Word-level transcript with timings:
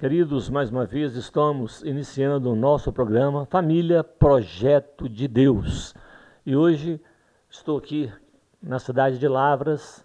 Queridos, 0.00 0.48
mais 0.48 0.70
uma 0.70 0.86
vez 0.86 1.14
estamos 1.14 1.82
iniciando 1.82 2.50
o 2.50 2.56
nosso 2.56 2.90
programa 2.90 3.44
Família 3.44 4.02
Projeto 4.02 5.06
de 5.06 5.28
Deus. 5.28 5.94
E 6.46 6.56
hoje 6.56 6.98
estou 7.50 7.76
aqui 7.76 8.10
na 8.62 8.78
cidade 8.78 9.18
de 9.18 9.28
Lavras, 9.28 10.02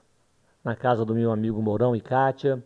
na 0.61 0.75
casa 0.75 1.05
do 1.05 1.15
meu 1.15 1.31
amigo 1.31 1.61
Mourão 1.61 1.95
e 1.95 2.01
Kátia. 2.01 2.61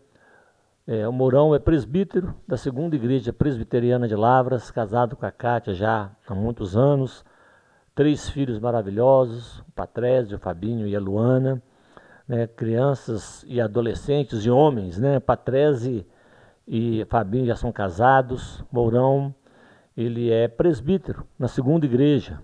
É, 0.87 1.07
o 1.07 1.11
Mourão 1.11 1.53
é 1.53 1.59
presbítero 1.59 2.33
da 2.47 2.57
segunda 2.57 2.95
igreja 2.95 3.31
presbiteriana 3.31 4.07
de 4.07 4.15
Lavras, 4.15 4.71
casado 4.71 5.15
com 5.15 5.23
a 5.23 5.31
Kátia 5.31 5.75
já 5.75 6.09
há 6.27 6.33
muitos 6.33 6.75
anos. 6.75 7.23
Três 7.93 8.27
filhos 8.27 8.57
maravilhosos, 8.57 9.59
o 9.59 9.71
Patrésio, 9.75 10.37
o 10.37 10.41
Fabinho 10.41 10.87
e 10.87 10.95
a 10.95 10.99
Luana. 10.99 11.61
Né, 12.27 12.47
crianças 12.47 13.45
e 13.47 13.61
adolescentes 13.61 14.43
e 14.45 14.49
homens, 14.49 14.97
né? 14.97 15.19
Patrese 15.19 16.07
e 16.69 17.03
Fabinho 17.09 17.47
já 17.47 17.55
são 17.55 17.71
casados. 17.71 18.63
Mourão, 18.71 19.33
ele 19.97 20.29
é 20.29 20.47
presbítero 20.47 21.25
na 21.37 21.47
segunda 21.47 21.87
igreja 21.87 22.39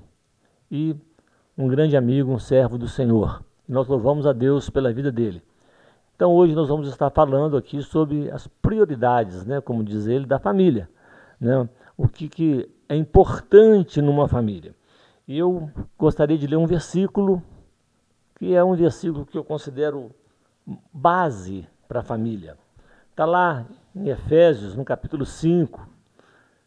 e 0.69 0.95
um 1.55 1.67
grande 1.67 1.95
amigo, 1.95 2.31
um 2.31 2.39
servo 2.39 2.75
do 2.75 2.87
Senhor. 2.87 3.45
Nós 3.69 3.87
louvamos 3.87 4.25
a 4.25 4.33
Deus 4.33 4.67
pela 4.67 4.91
vida 4.91 5.11
dele. 5.11 5.43
Então 6.15 6.33
hoje 6.33 6.55
nós 6.55 6.67
vamos 6.67 6.87
estar 6.87 7.11
falando 7.11 7.55
aqui 7.55 7.81
sobre 7.83 8.31
as 8.31 8.47
prioridades, 8.47 9.45
né, 9.45 9.61
como 9.61 9.83
diz 9.83 10.07
ele, 10.07 10.25
da 10.25 10.39
família. 10.39 10.89
Né? 11.39 11.69
O 11.95 12.07
que, 12.07 12.27
que 12.27 12.69
é 12.89 12.95
importante 12.95 14.01
numa 14.01 14.27
família. 14.27 14.75
E 15.27 15.37
eu 15.37 15.69
gostaria 15.97 16.37
de 16.37 16.47
ler 16.47 16.57
um 16.57 16.65
versículo, 16.65 17.43
que 18.37 18.53
é 18.53 18.63
um 18.63 18.75
versículo 18.75 19.25
que 19.25 19.37
eu 19.37 19.43
considero 19.43 20.11
base 20.91 21.67
para 21.87 21.99
a 21.99 22.03
família. 22.03 22.57
Está 23.11 23.25
lá 23.25 23.65
em 23.95 24.09
Efésios, 24.09 24.75
no 24.75 24.83
capítulo 24.83 25.25
5, 25.25 25.87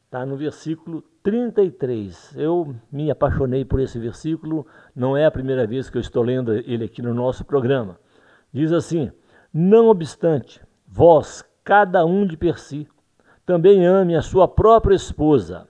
está 0.07 0.25
no 0.25 0.37
versículo 0.37 1.03
33. 1.23 2.35
Eu 2.37 2.75
me 2.91 3.11
apaixonei 3.11 3.65
por 3.65 3.81
esse 3.81 3.99
versículo, 3.99 4.67
não 4.97 5.15
é 5.15 5.27
a 5.27 5.31
primeira 5.31 5.67
vez 5.67 5.91
que 5.91 5.99
eu 5.99 6.01
estou 6.01 6.23
lendo 6.23 6.55
ele 6.55 6.85
aqui 6.85 7.03
no 7.03 7.13
nosso 7.13 7.45
programa. 7.45 8.01
Diz 8.51 8.73
assim: 8.73 9.13
Não 9.53 9.89
obstante, 9.89 10.63
vós, 10.87 11.45
cada 11.63 12.07
um 12.07 12.27
de 12.27 12.37
per 12.37 12.59
si, 12.59 12.89
também 13.45 13.87
ame 13.87 14.17
a 14.17 14.23
sua 14.23 14.49
própria 14.49 14.95
esposa, 14.95 15.69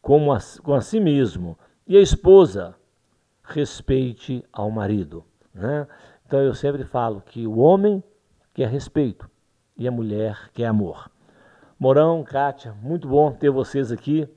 como 0.00 0.32
a, 0.32 0.38
com 0.62 0.72
a 0.72 0.80
si 0.80 0.98
mesmo, 0.98 1.58
e 1.86 1.98
a 1.98 2.00
esposa 2.00 2.74
respeite 3.42 4.42
ao 4.50 4.70
marido. 4.70 5.22
Né? 5.52 5.86
Então 6.26 6.40
eu 6.40 6.54
sempre 6.54 6.84
falo 6.84 7.20
que 7.20 7.46
o 7.46 7.58
homem 7.58 8.02
quer 8.54 8.68
respeito, 8.68 9.28
e 9.76 9.88
a 9.88 9.90
mulher 9.90 10.50
que 10.52 10.62
é 10.62 10.66
amor. 10.66 11.10
Morão, 11.78 12.22
Kátia, 12.22 12.74
muito 12.80 13.08
bom 13.08 13.32
ter 13.32 13.50
vocês 13.50 13.90
aqui. 13.90 14.28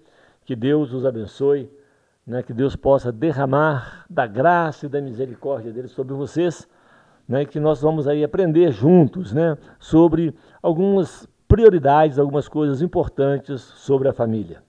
Que 0.44 0.56
Deus 0.56 0.92
os 0.94 1.06
abençoe, 1.06 1.70
né? 2.26 2.42
que 2.42 2.54
Deus 2.54 2.76
possa 2.76 3.12
derramar 3.12 4.06
da 4.10 4.26
graça 4.26 4.86
e 4.86 4.90
da 4.90 5.00
misericórdia 5.00 5.72
dele 5.72 5.88
sobre 5.88 6.14
vocês, 6.14 6.68
né? 7.28 7.46
que 7.46 7.60
nós 7.60 7.82
vamos 7.82 8.08
aí 8.08 8.24
aprender 8.24 8.72
juntos 8.72 9.32
né? 9.32 9.58
sobre 9.80 10.34
algumas 10.62 11.28
prioridades, 11.48 12.18
algumas 12.18 12.48
coisas 12.48 12.82
importantes 12.82 13.62
sobre 13.62 14.08
a 14.08 14.14
família. 14.14 14.65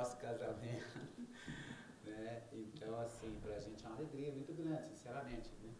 Nosso 0.00 0.16
casamento. 0.16 0.98
né? 2.04 2.42
Então, 2.52 2.98
assim, 3.00 3.38
para 3.42 3.56
a 3.56 3.60
gente 3.60 3.84
é 3.84 3.88
uma 3.88 3.96
alegria 3.96 4.32
muito 4.32 4.52
grande, 4.54 4.88
sinceramente. 4.88 5.50
Né? 5.62 5.74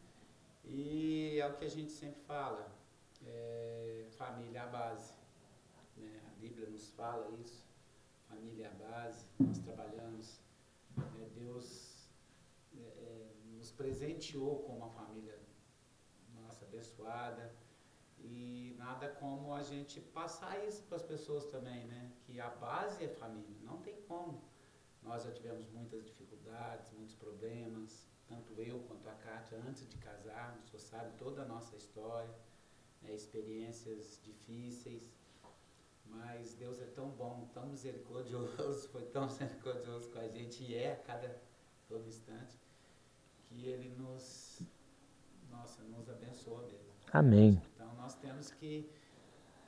E 0.64 1.38
é 1.40 1.46
o 1.46 1.54
que 1.56 1.64
a 1.64 1.70
gente 1.70 1.90
sempre 1.90 2.20
fala, 2.22 2.70
é, 3.26 4.06
família 4.10 4.58
é 4.58 4.62
a 4.62 4.66
base. 4.66 5.14
Né? 5.96 6.20
A 6.26 6.38
Bíblia 6.38 6.68
nos 6.68 6.90
fala 6.90 7.30
isso, 7.42 7.66
família 8.28 8.66
é 8.66 8.68
a 8.68 8.90
base, 8.90 9.24
nós 9.38 9.58
trabalhamos, 9.58 10.40
né? 10.96 11.30
Deus 11.34 12.08
é, 12.76 12.80
é, 12.80 13.32
nos 13.56 13.70
presenteou 13.70 14.62
com 14.64 14.76
uma 14.76 14.90
família 14.90 15.38
nossa 16.34 16.64
abençoada, 16.66 17.54
e 18.32 18.74
nada 18.78 19.08
como 19.08 19.52
a 19.52 19.62
gente 19.62 20.00
passar 20.00 20.64
isso 20.64 20.82
para 20.84 20.96
as 20.96 21.02
pessoas 21.02 21.44
também, 21.46 21.84
né? 21.86 22.12
Que 22.24 22.40
a 22.40 22.48
base 22.48 23.04
é 23.04 23.08
família, 23.08 23.56
não 23.62 23.78
tem 23.78 23.96
como. 24.02 24.40
Nós 25.02 25.24
já 25.24 25.32
tivemos 25.32 25.68
muitas 25.70 26.04
dificuldades, 26.04 26.92
muitos 26.92 27.14
problemas, 27.16 28.06
tanto 28.28 28.52
eu 28.60 28.78
quanto 28.80 29.08
a 29.08 29.14
Kátia, 29.14 29.58
antes 29.66 29.88
de 29.88 29.96
casar, 29.98 30.56
o 30.58 30.68
senhor 30.68 30.80
sabe 30.80 31.16
toda 31.18 31.42
a 31.42 31.44
nossa 31.44 31.74
história, 31.76 32.32
né? 33.02 33.12
experiências 33.12 34.20
difíceis, 34.22 35.02
mas 36.04 36.54
Deus 36.54 36.80
é 36.80 36.86
tão 36.86 37.08
bom, 37.10 37.48
tão 37.52 37.66
misericordioso, 37.66 38.88
foi 38.90 39.06
tão 39.06 39.26
misericordioso 39.26 40.10
com 40.10 40.18
a 40.18 40.28
gente 40.28 40.62
e 40.62 40.74
é 40.74 40.92
a 40.92 40.96
cada 40.96 41.40
todo 41.88 42.06
instante, 42.06 42.56
que 43.48 43.66
Ele 43.66 43.88
nos, 43.96 44.62
nossa, 45.50 45.82
nos 45.82 46.08
abençoa 46.08 46.62
mesmo. 46.62 46.90
Amém 47.12 47.60
nós 48.10 48.16
temos 48.16 48.50
que 48.50 48.90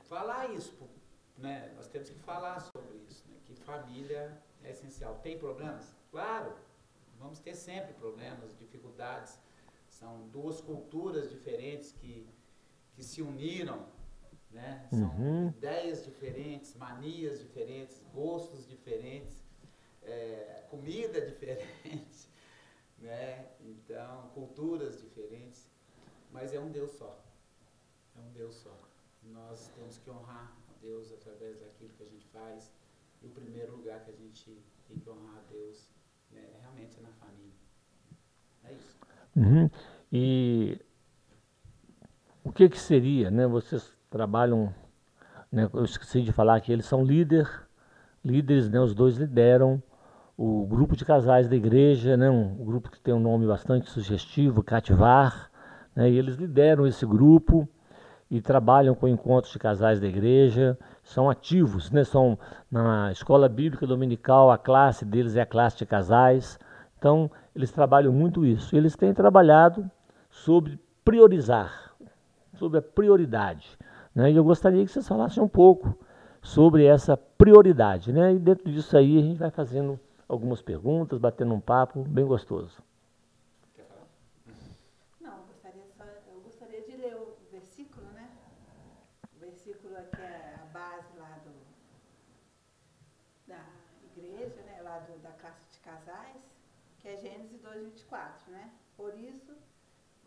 falar 0.09 0.51
isso, 0.51 0.77
né? 1.37 1.71
Nós 1.77 1.87
temos 1.87 2.09
que 2.09 2.19
falar 2.19 2.59
sobre 2.59 2.97
isso, 3.09 3.23
né? 3.29 3.37
que 3.45 3.55
família 3.55 4.37
é 4.61 4.71
essencial. 4.71 5.17
Tem 5.23 5.39
problemas? 5.39 5.95
Claro, 6.11 6.53
vamos 7.17 7.39
ter 7.39 7.55
sempre 7.55 7.93
problemas, 7.93 8.57
dificuldades. 8.57 9.39
São 9.87 10.27
duas 10.27 10.59
culturas 10.59 11.29
diferentes 11.29 11.93
que, 11.93 12.27
que 12.93 13.01
se 13.01 13.21
uniram, 13.21 13.87
né? 14.51 14.89
São 14.89 15.07
uhum. 15.15 15.47
ideias 15.47 16.03
diferentes, 16.03 16.75
manias 16.75 17.39
diferentes, 17.39 18.03
gostos 18.13 18.67
diferentes, 18.67 19.41
é, 20.01 20.65
comida 20.69 21.21
diferente, 21.25 22.27
né? 22.99 23.47
Então, 23.61 24.31
culturas 24.33 24.99
diferentes, 24.99 25.71
mas 26.29 26.53
é 26.53 26.59
um 26.59 26.69
Deus 26.69 26.91
só 26.91 27.23
é 28.15 28.19
um 28.19 28.31
Deus 28.33 28.55
só. 28.55 28.77
Nós 29.31 29.71
temos 29.75 29.97
que 29.97 30.09
honrar 30.09 30.51
a 30.69 30.73
Deus 30.81 31.11
através 31.13 31.59
daquilo 31.59 31.89
que 31.97 32.03
a 32.03 32.07
gente 32.07 32.27
faz. 32.27 32.71
E 33.21 33.27
o 33.27 33.29
primeiro 33.29 33.75
lugar 33.75 34.01
que 34.01 34.11
a 34.11 34.13
gente 34.13 34.57
tem 34.87 34.97
que 34.97 35.09
honrar 35.09 35.37
a 35.37 35.51
Deus 35.51 35.89
né, 36.31 36.41
é 36.41 36.61
realmente 36.61 36.99
na 37.01 37.09
família. 37.09 37.53
É 38.65 38.73
isso. 38.73 38.97
Uhum. 39.35 39.69
E 40.11 40.79
o 42.43 42.51
que, 42.51 42.69
que 42.69 42.79
seria, 42.79 43.31
né? 43.31 43.47
Vocês 43.47 43.95
trabalham, 44.09 44.73
né, 45.51 45.69
eu 45.73 45.83
esqueci 45.85 46.21
de 46.21 46.31
falar 46.31 46.59
que 46.61 46.71
eles 46.71 46.85
são 46.85 47.03
líder, 47.03 47.49
líderes, 48.23 48.69
né? 48.69 48.79
Os 48.79 48.93
dois 48.93 49.15
lideram 49.15 49.81
o 50.37 50.65
grupo 50.65 50.95
de 50.95 51.05
casais 51.05 51.47
da 51.47 51.55
igreja, 51.55 52.17
né? 52.17 52.29
Um, 52.29 52.61
um 52.61 52.65
grupo 52.65 52.91
que 52.91 52.99
tem 52.99 53.13
um 53.13 53.19
nome 53.19 53.47
bastante 53.47 53.89
sugestivo, 53.89 54.61
Cativar, 54.61 55.49
né? 55.95 56.09
E 56.09 56.17
eles 56.17 56.35
lideram 56.35 56.85
esse 56.85 57.05
grupo 57.05 57.67
e 58.29 58.41
trabalham 58.41 58.95
com 58.95 59.07
encontros 59.07 59.53
de 59.53 59.59
casais 59.59 59.99
da 59.99 60.07
igreja, 60.07 60.77
são 61.03 61.29
ativos, 61.29 61.91
né? 61.91 62.03
São 62.03 62.37
na 62.71 63.11
escola 63.11 63.47
bíblica 63.47 63.85
dominical, 63.85 64.51
a 64.51 64.57
classe 64.57 65.05
deles 65.05 65.35
é 65.35 65.41
a 65.41 65.45
classe 65.45 65.77
de 65.77 65.85
casais. 65.85 66.57
Então, 66.97 67.29
eles 67.55 67.71
trabalham 67.71 68.11
muito 68.11 68.45
isso. 68.45 68.75
Eles 68.75 68.95
têm 68.95 69.13
trabalhado 69.13 69.89
sobre 70.29 70.79
priorizar, 71.03 71.93
sobre 72.55 72.79
a 72.79 72.81
prioridade. 72.81 73.77
Né? 74.15 74.31
E 74.31 74.35
eu 74.35 74.43
gostaria 74.43 74.83
que 74.83 74.91
vocês 74.91 75.07
falassem 75.07 75.41
um 75.43 75.47
pouco 75.47 75.97
sobre 76.41 76.85
essa 76.85 77.15
prioridade. 77.17 78.11
Né? 78.11 78.33
E 78.33 78.39
dentro 78.39 78.71
disso 78.71 78.97
aí 78.97 79.19
a 79.19 79.21
gente 79.21 79.37
vai 79.37 79.51
fazendo 79.51 79.99
algumas 80.27 80.61
perguntas, 80.61 81.19
batendo 81.19 81.53
um 81.53 81.59
papo 81.59 82.03
bem 82.03 82.25
gostoso. 82.25 82.81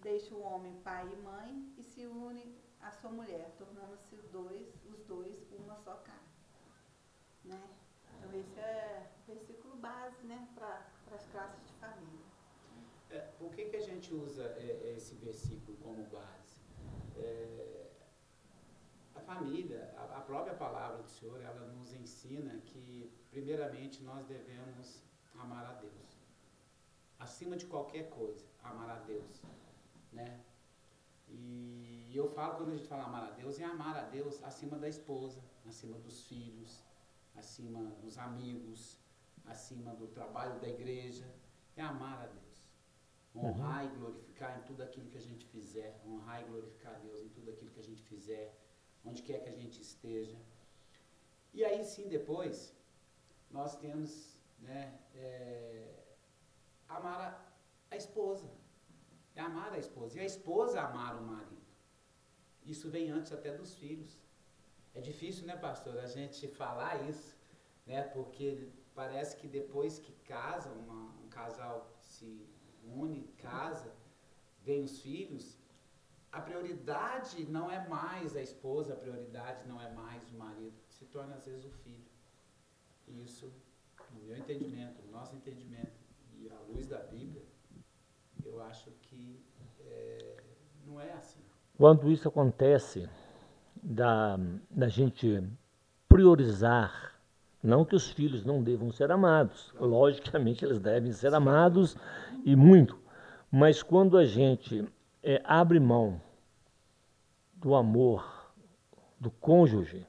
Deixa 0.02 0.34
o 0.34 0.42
homem 0.42 0.74
pai 0.84 1.10
e 1.12 1.16
mãe 1.22 1.74
e 1.78 1.82
se 1.82 2.06
une 2.06 2.54
à 2.80 2.90
sua 2.90 3.10
mulher, 3.10 3.54
tornando-se 3.58 4.14
dois, 4.30 4.66
os 4.84 5.02
dois 5.04 5.36
uma 5.52 5.76
só 5.76 5.94
carne. 5.96 6.20
Né? 7.44 7.62
Então 8.18 8.32
esse 8.38 8.58
é 8.58 9.10
o 9.22 9.32
versículo 9.32 9.76
base 9.76 10.22
né, 10.24 10.48
para 10.54 10.86
as 11.12 11.26
classes 11.26 11.66
de 11.66 11.72
família. 11.74 12.26
É, 13.10 13.20
por 13.38 13.50
que, 13.54 13.66
que 13.66 13.76
a 13.76 13.80
gente 13.80 14.12
usa 14.12 14.44
é, 14.58 14.94
esse 14.96 15.14
versículo 15.14 15.76
como 15.78 16.04
base? 16.04 16.60
É, 17.16 17.90
a 19.14 19.20
família 19.20 19.96
própria 20.26 20.54
palavra 20.54 21.02
do 21.02 21.08
Senhor, 21.08 21.40
ela 21.40 21.66
nos 21.68 21.92
ensina 21.94 22.58
que, 22.66 23.10
primeiramente, 23.30 24.02
nós 24.02 24.26
devemos 24.26 25.00
amar 25.38 25.64
a 25.66 25.72
Deus. 25.74 26.18
Acima 27.18 27.56
de 27.56 27.66
qualquer 27.66 28.10
coisa, 28.10 28.46
amar 28.62 28.90
a 28.90 28.98
Deus, 29.00 29.42
né? 30.12 30.40
E 31.28 32.12
eu 32.14 32.28
falo, 32.28 32.56
quando 32.56 32.70
a 32.70 32.76
gente 32.76 32.86
fala 32.86 33.04
amar 33.04 33.24
a 33.24 33.30
Deus, 33.30 33.58
é 33.58 33.64
amar 33.64 33.96
a 33.96 34.02
Deus 34.02 34.42
acima 34.44 34.78
da 34.78 34.88
esposa, 34.88 35.42
acima 35.66 35.98
dos 35.98 36.22
filhos, 36.28 36.82
acima 37.34 37.82
dos 38.02 38.16
amigos, 38.18 38.98
acima 39.44 39.94
do 39.94 40.06
trabalho 40.08 40.60
da 40.60 40.68
igreja. 40.68 41.26
É 41.76 41.82
amar 41.82 42.22
a 42.22 42.26
Deus. 42.26 42.70
Honrar 43.34 43.84
uhum. 43.84 43.92
e 43.92 43.96
glorificar 43.98 44.58
em 44.58 44.62
tudo 44.62 44.82
aquilo 44.82 45.10
que 45.10 45.18
a 45.18 45.20
gente 45.20 45.44
fizer. 45.46 46.00
Honrar 46.06 46.42
e 46.42 46.44
glorificar 46.46 46.94
a 46.94 46.98
Deus 46.98 47.20
em 47.20 47.28
tudo 47.28 47.50
aquilo 47.50 47.70
que 47.70 47.80
a 47.80 47.84
gente 47.84 48.02
fizer 48.02 48.56
onde 49.06 49.22
quer 49.22 49.38
que 49.42 49.48
a 49.48 49.52
gente 49.52 49.80
esteja. 49.80 50.36
E 51.54 51.64
aí 51.64 51.84
sim, 51.84 52.08
depois, 52.08 52.74
nós 53.50 53.76
temos 53.76 54.35
né, 54.58 54.98
é, 55.14 56.04
amar 56.88 57.20
a, 57.20 57.94
a, 57.94 57.96
esposa. 57.96 58.48
É 59.34 59.40
amar 59.40 59.72
a 59.72 59.78
esposa. 59.78 60.18
E 60.18 60.20
a 60.20 60.24
esposa 60.24 60.80
amar 60.80 61.16
o 61.16 61.22
marido. 61.22 61.66
Isso 62.64 62.90
vem 62.90 63.10
antes 63.10 63.32
até 63.32 63.52
dos 63.52 63.74
filhos. 63.74 64.20
É 64.94 65.00
difícil, 65.00 65.46
né, 65.46 65.56
pastor, 65.56 65.98
a 65.98 66.06
gente 66.06 66.48
falar 66.48 67.08
isso, 67.08 67.36
né? 67.86 68.02
Porque 68.02 68.68
parece 68.94 69.36
que 69.36 69.46
depois 69.46 69.98
que 69.98 70.12
casa, 70.24 70.70
uma, 70.70 71.14
um 71.22 71.28
casal 71.28 71.94
se 72.02 72.48
une, 72.82 73.24
casa, 73.36 73.92
vem 74.62 74.82
os 74.82 75.00
filhos, 75.00 75.58
a 76.32 76.40
prioridade 76.40 77.44
não 77.44 77.70
é 77.70 77.86
mais 77.88 78.36
a 78.36 78.42
esposa, 78.42 78.94
a 78.94 78.96
prioridade 78.96 79.66
não 79.68 79.80
é 79.80 79.90
mais 79.92 80.28
o 80.30 80.34
marido, 80.34 80.76
se 80.88 81.04
torna 81.06 81.34
às 81.34 81.46
vezes 81.46 81.64
o 81.64 81.70
filho. 81.70 82.04
E 83.06 83.22
isso, 83.22 83.52
meu 84.26 84.36
entendimento, 84.36 85.00
no 85.06 85.12
nosso 85.12 85.34
entendimento, 85.36 85.92
e 86.38 86.48
à 86.48 86.58
luz 86.68 86.88
da 86.88 86.98
Bíblia, 86.98 87.42
eu 88.44 88.60
acho 88.62 88.90
que 89.02 89.40
é, 89.80 90.42
não 90.84 91.00
é 91.00 91.12
assim. 91.12 91.40
Quando 91.78 92.10
isso 92.10 92.28
acontece, 92.28 93.08
da, 93.82 94.38
da 94.70 94.88
gente 94.88 95.42
priorizar, 96.08 97.14
não 97.62 97.84
que 97.84 97.94
os 97.94 98.10
filhos 98.10 98.44
não 98.44 98.62
devam 98.62 98.90
ser 98.90 99.12
amados, 99.12 99.72
logicamente 99.78 100.64
eles 100.64 100.80
devem 100.80 101.12
ser 101.12 101.32
amados 101.34 101.96
e 102.44 102.56
muito, 102.56 102.98
mas 103.50 103.82
quando 103.82 104.18
a 104.18 104.24
gente 104.24 104.84
é, 105.22 105.40
abre 105.44 105.78
mão 105.78 106.20
do 107.54 107.74
amor 107.74 108.52
do 109.20 109.30
cônjuge, 109.30 110.04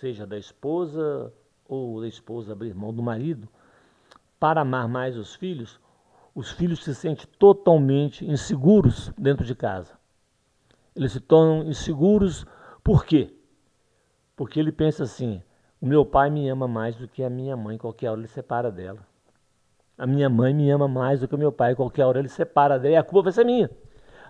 seja 0.00 0.26
da 0.26 0.36
esposa 0.36 1.32
ou 1.72 2.00
da 2.00 2.08
esposa 2.08 2.52
abrir 2.52 2.74
mão 2.74 2.92
do 2.92 3.02
marido, 3.02 3.48
para 4.38 4.60
amar 4.60 4.88
mais 4.88 5.16
os 5.16 5.34
filhos, 5.34 5.80
os 6.34 6.50
filhos 6.50 6.84
se 6.84 6.94
sentem 6.94 7.26
totalmente 7.38 8.24
inseguros 8.24 9.10
dentro 9.16 9.44
de 9.44 9.54
casa. 9.54 9.94
Eles 10.94 11.12
se 11.12 11.20
tornam 11.20 11.64
inseguros 11.68 12.46
por 12.84 13.04
quê? 13.04 13.34
Porque 14.36 14.58
ele 14.58 14.72
pensa 14.72 15.04
assim: 15.04 15.42
o 15.80 15.86
meu 15.86 16.04
pai 16.04 16.28
me 16.28 16.48
ama 16.48 16.68
mais 16.68 16.96
do 16.96 17.08
que 17.08 17.22
a 17.22 17.30
minha 17.30 17.56
mãe, 17.56 17.78
qualquer 17.78 18.10
hora 18.10 18.20
ele 18.20 18.28
separa 18.28 18.70
dela. 18.70 19.06
A 19.96 20.06
minha 20.06 20.28
mãe 20.28 20.52
me 20.52 20.70
ama 20.70 20.88
mais 20.88 21.20
do 21.20 21.28
que 21.28 21.34
o 21.34 21.38
meu 21.38 21.52
pai, 21.52 21.74
qualquer 21.74 22.04
hora 22.04 22.18
ele 22.18 22.28
separa 22.28 22.78
dela 22.78 22.94
e 22.94 22.96
a 22.96 23.02
culpa 23.02 23.24
vai 23.24 23.32
ser 23.32 23.44
minha. 23.44 23.70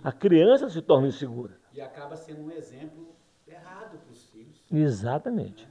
A 0.03 0.11
criança 0.11 0.69
se 0.69 0.81
torna 0.81 1.07
insegura 1.07 1.57
e 1.73 1.81
acaba 1.81 2.15
sendo 2.15 2.43
um 2.43 2.51
exemplo 2.51 3.15
errado 3.47 3.97
para 3.97 4.11
os 4.11 4.25
filhos. 4.25 4.61
Exatamente. 4.71 5.67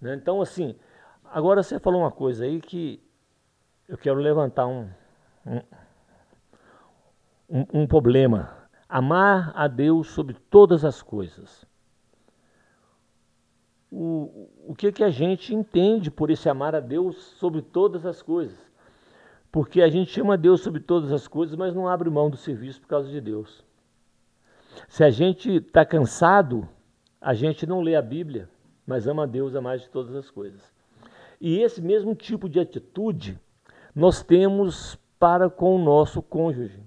Né? 0.00 0.14
Então, 0.14 0.40
assim, 0.40 0.74
agora 1.32 1.62
você 1.62 1.80
falou 1.80 2.02
uma 2.02 2.10
coisa 2.10 2.44
aí 2.44 2.60
que 2.60 3.02
eu 3.88 3.96
quero 3.96 4.18
levantar 4.18 4.66
um, 4.66 4.88
um, 7.48 7.66
um, 7.72 7.86
problema. 7.86 8.56
Amar 8.88 9.52
a 9.56 9.66
Deus 9.66 10.08
sobre 10.08 10.34
todas 10.50 10.84
as 10.84 11.02
coisas. 11.02 11.64
O, 13.90 14.48
o 14.68 14.74
que, 14.74 14.92
que 14.92 15.04
a 15.04 15.10
gente 15.10 15.54
entende 15.54 16.10
por 16.10 16.30
esse 16.30 16.48
amar 16.48 16.74
a 16.74 16.80
Deus 16.80 17.16
sobre 17.38 17.60
todas 17.60 18.06
as 18.06 18.22
coisas? 18.22 18.58
Porque 19.50 19.82
a 19.82 19.88
gente 19.88 20.18
ama 20.20 20.38
Deus 20.38 20.62
sobre 20.62 20.80
todas 20.80 21.12
as 21.12 21.28
coisas, 21.28 21.54
mas 21.56 21.74
não 21.74 21.88
abre 21.88 22.08
mão 22.08 22.30
do 22.30 22.36
serviço 22.36 22.80
por 22.80 22.88
causa 22.88 23.10
de 23.10 23.20
Deus. 23.20 23.64
Se 24.88 25.04
a 25.04 25.10
gente 25.10 25.56
está 25.56 25.84
cansado, 25.84 26.66
a 27.20 27.34
gente 27.34 27.66
não 27.66 27.82
lê 27.82 27.94
a 27.94 28.00
Bíblia, 28.00 28.48
mas 28.86 29.06
ama 29.06 29.24
a 29.24 29.26
Deus 29.26 29.54
a 29.54 29.60
mais 29.60 29.82
de 29.82 29.90
todas 29.90 30.14
as 30.14 30.30
coisas. 30.30 30.72
E 31.44 31.60
esse 31.60 31.82
mesmo 31.82 32.14
tipo 32.14 32.48
de 32.48 32.60
atitude 32.60 33.36
nós 33.92 34.22
temos 34.22 34.96
para 35.18 35.50
com 35.50 35.74
o 35.74 35.84
nosso 35.84 36.22
cônjuge. 36.22 36.80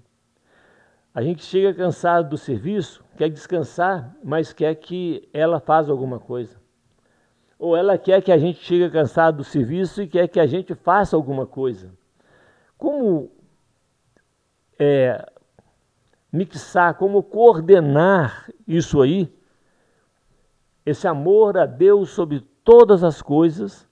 A 1.14 1.20
gente 1.20 1.44
chega 1.44 1.74
cansado 1.74 2.30
do 2.30 2.38
serviço, 2.38 3.04
quer 3.18 3.28
descansar, 3.28 4.16
mas 4.24 4.54
quer 4.54 4.74
que 4.76 5.28
ela 5.30 5.60
faça 5.60 5.92
alguma 5.92 6.18
coisa. 6.18 6.56
Ou 7.58 7.76
ela 7.76 7.98
quer 7.98 8.22
que 8.22 8.32
a 8.32 8.38
gente 8.38 8.58
chegue 8.64 8.88
cansado 8.88 9.36
do 9.36 9.44
serviço 9.44 10.00
e 10.00 10.08
quer 10.08 10.26
que 10.26 10.40
a 10.40 10.46
gente 10.46 10.74
faça 10.74 11.16
alguma 11.16 11.46
coisa. 11.46 11.92
Como 12.78 13.30
é, 14.78 15.22
mixar, 16.32 16.94
como 16.94 17.22
coordenar 17.22 18.50
isso 18.66 19.02
aí, 19.02 19.30
esse 20.86 21.06
amor 21.06 21.58
a 21.58 21.66
Deus 21.66 22.08
sobre 22.08 22.40
todas 22.64 23.04
as 23.04 23.20
coisas, 23.20 23.86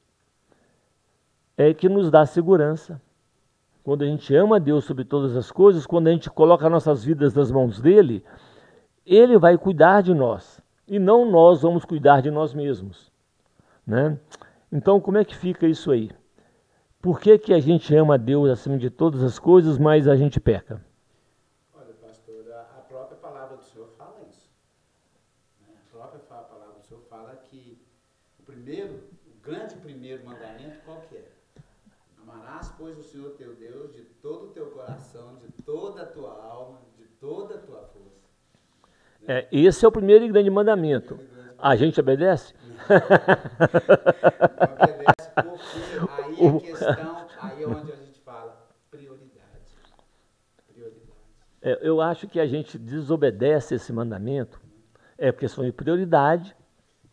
é 1.56 1.72
que 1.72 1.88
nos 1.88 2.10
dá 2.10 2.26
segurança. 2.26 3.00
Quando 3.82 4.02
a 4.02 4.06
gente 4.06 4.34
ama 4.34 4.56
a 4.56 4.58
Deus 4.58 4.84
sobre 4.84 5.04
todas 5.04 5.36
as 5.36 5.50
coisas, 5.50 5.86
quando 5.86 6.08
a 6.08 6.10
gente 6.10 6.30
coloca 6.30 6.70
nossas 6.70 7.04
vidas 7.04 7.34
nas 7.34 7.50
mãos 7.50 7.80
dele, 7.80 8.24
ele 9.04 9.38
vai 9.38 9.58
cuidar 9.58 10.02
de 10.02 10.14
nós 10.14 10.60
e 10.88 10.98
não 10.98 11.30
nós 11.30 11.62
vamos 11.62 11.84
cuidar 11.84 12.22
de 12.22 12.30
nós 12.30 12.54
mesmos, 12.54 13.12
né? 13.86 14.18
Então, 14.72 15.00
como 15.00 15.18
é 15.18 15.24
que 15.24 15.36
fica 15.36 15.66
isso 15.66 15.90
aí? 15.90 16.10
Por 17.00 17.20
que, 17.20 17.38
que 17.38 17.52
a 17.52 17.60
gente 17.60 17.94
ama 17.94 18.14
a 18.14 18.16
Deus 18.16 18.48
acima 18.48 18.78
de 18.78 18.88
todas 18.88 19.22
as 19.22 19.38
coisas, 19.38 19.78
mas 19.78 20.08
a 20.08 20.16
gente 20.16 20.40
peca? 20.40 20.80
primeiro, 28.64 28.94
o 29.26 29.40
grande 29.42 29.74
primeiro 29.76 30.24
mandamento, 30.24 30.73
que? 30.73 30.73
Pois, 32.84 32.98
o 32.98 33.02
Senhor 33.02 33.30
teu 33.30 33.54
Deus 33.54 33.94
de 33.94 34.02
todo 34.20 34.48
o 34.48 34.50
teu 34.50 34.66
coração, 34.66 35.36
de 35.36 35.50
toda 35.62 36.02
a 36.02 36.04
tua 36.04 36.32
alma, 36.32 36.82
de 36.98 37.04
toda 37.18 37.54
a 37.54 37.58
tua 37.58 37.80
força. 37.80 38.28
É, 39.26 39.48
esse 39.50 39.86
é 39.86 39.88
o 39.88 39.90
primeiro 39.90 40.22
e 40.22 40.28
grande 40.28 40.50
mandamento. 40.50 41.18
A 41.56 41.74
gente 41.76 41.98
obedece? 41.98 42.52
obedece 44.82 45.30
porque 45.34 45.62
aí 46.10 46.46
a 46.46 46.60
questão, 46.60 47.26
aí 47.40 47.62
é 47.62 47.66
onde 47.66 47.90
a 47.90 47.96
gente 47.96 48.20
fala 48.20 48.68
prioridade. 48.90 49.78
Prioridade. 50.70 51.10
É, 51.62 51.78
eu 51.80 52.02
acho 52.02 52.28
que 52.28 52.38
a 52.38 52.46
gente 52.46 52.76
desobedece 52.76 53.76
esse 53.76 53.94
mandamento, 53.94 54.60
é 55.16 55.32
questão 55.32 55.64
de 55.64 55.72
prioridade, 55.72 56.54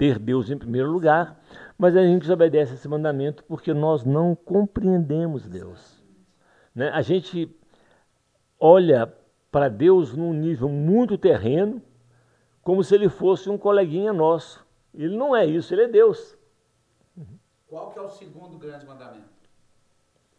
ter 0.01 0.17
Deus 0.17 0.49
em 0.49 0.57
primeiro 0.57 0.89
lugar, 0.89 1.39
mas 1.77 1.95
a 1.95 2.01
gente 2.01 2.21
desobedece 2.21 2.73
esse 2.73 2.87
mandamento 2.87 3.43
porque 3.43 3.71
nós 3.71 4.03
não 4.03 4.35
compreendemos 4.35 5.47
Deus. 5.47 6.03
Né? 6.73 6.89
A 6.89 7.03
gente 7.03 7.55
olha 8.59 9.15
para 9.51 9.69
Deus 9.69 10.15
num 10.15 10.33
nível 10.33 10.69
muito 10.69 11.19
terreno, 11.19 11.79
como 12.63 12.83
se 12.83 12.95
ele 12.95 13.09
fosse 13.09 13.47
um 13.47 13.59
coleguinha 13.59 14.11
nosso. 14.11 14.65
Ele 14.91 15.15
não 15.15 15.35
é 15.35 15.45
isso, 15.45 15.71
ele 15.71 15.83
é 15.83 15.87
Deus. 15.87 16.35
Qual 17.67 17.91
que 17.91 17.99
é 17.99 18.01
o 18.01 18.09
segundo 18.09 18.57
grande 18.57 18.87
mandamento? 18.87 19.29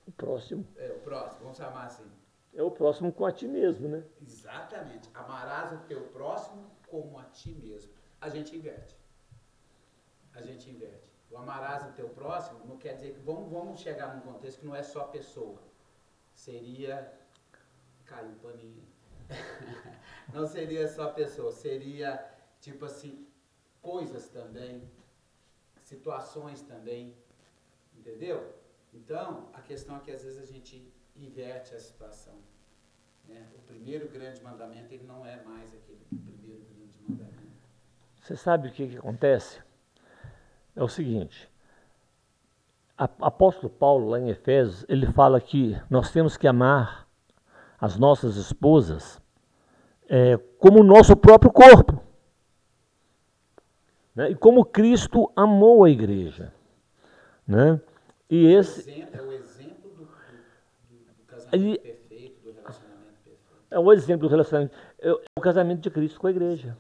O 0.08 0.10
próximo. 0.10 0.66
É, 0.76 0.88
o 0.90 0.98
próximo, 1.04 1.38
vamos 1.40 1.56
chamar 1.56 1.84
assim. 1.84 2.10
É 2.52 2.64
o 2.64 2.70
próximo 2.72 3.12
com 3.12 3.24
a 3.24 3.30
ti 3.30 3.46
mesmo, 3.46 3.86
né? 3.86 4.02
Exatamente. 4.20 5.08
Amarás 5.14 5.72
o 5.72 5.78
teu 5.86 6.00
próximo 6.00 6.64
como 6.88 7.16
a 7.16 7.22
ti 7.26 7.52
mesmo. 7.52 7.92
A 8.20 8.28
gente 8.28 8.56
inverte 8.56 9.00
a 10.34 10.40
gente 10.40 10.70
inverte. 10.70 11.12
O 11.30 11.36
amarás 11.36 11.84
o 11.86 11.92
teu 11.92 12.08
próximo 12.10 12.64
não 12.66 12.76
quer 12.76 12.94
dizer 12.94 13.14
que 13.14 13.20
vamos, 13.20 13.50
vamos 13.50 13.80
chegar 13.80 14.14
num 14.14 14.20
contexto 14.20 14.60
que 14.60 14.66
não 14.66 14.76
é 14.76 14.82
só 14.82 15.04
pessoa. 15.04 15.62
Seria. 16.34 17.12
Caiu 18.04 18.32
o 18.32 18.34
paninho. 18.36 18.82
não 20.32 20.46
seria 20.46 20.86
só 20.88 21.10
pessoa, 21.12 21.52
seria 21.52 22.30
tipo 22.60 22.84
assim, 22.84 23.26
coisas 23.80 24.28
também, 24.28 24.88
situações 25.82 26.60
também. 26.62 27.16
Entendeu? 27.96 28.54
Então, 28.92 29.48
a 29.54 29.60
questão 29.62 29.96
é 29.96 30.00
que 30.00 30.10
às 30.10 30.22
vezes 30.22 30.38
a 30.38 30.46
gente 30.46 30.92
inverte 31.16 31.74
a 31.74 31.80
situação. 31.80 32.34
Né? 33.26 33.48
O 33.56 33.62
primeiro 33.62 34.08
grande 34.08 34.42
mandamento 34.42 34.92
ele 34.92 35.04
não 35.04 35.24
é 35.24 35.42
mais 35.42 35.72
aquele 35.74 36.04
primeiro 36.10 36.64
grande 36.64 36.98
mandamento. 37.00 37.52
Você 38.20 38.36
sabe 38.36 38.68
o 38.68 38.72
que, 38.72 38.88
que 38.88 38.98
acontece? 38.98 39.60
É 40.74 40.82
o 40.82 40.88
seguinte: 40.88 41.48
apóstolo 42.96 43.70
Paulo, 43.70 44.10
lá 44.10 44.20
em 44.20 44.28
Efésios, 44.28 44.84
ele 44.88 45.06
fala 45.06 45.40
que 45.40 45.76
nós 45.90 46.10
temos 46.10 46.36
que 46.36 46.46
amar 46.46 47.06
as 47.80 47.98
nossas 47.98 48.36
esposas 48.36 49.20
é, 50.08 50.36
como 50.58 50.80
o 50.80 50.84
nosso 50.84 51.16
próprio 51.16 51.50
corpo. 51.50 52.02
Né? 54.14 54.30
E 54.30 54.34
como 54.34 54.64
Cristo 54.64 55.32
amou 55.34 55.84
a 55.84 55.90
igreja. 55.90 56.52
Né? 57.46 57.80
E 58.30 58.46
esse. 58.46 58.90
É 59.12 59.20
o 59.20 59.32
exemplo 59.32 59.90
do, 59.90 60.04
do, 60.04 60.98
do 60.98 61.24
casamento 61.26 61.80
perfeito, 61.80 62.42
do 62.42 62.52
relacionamento 62.52 63.16
perfeito. 63.24 63.40
É 63.70 63.78
o 63.78 63.92
exemplo 63.92 64.28
do 64.28 64.30
relacionamento. 64.30 64.76
É 64.98 65.12
o 65.12 65.40
casamento 65.40 65.80
de 65.80 65.90
Cristo 65.90 66.20
com 66.20 66.26
a 66.26 66.30
igreja. 66.30 66.76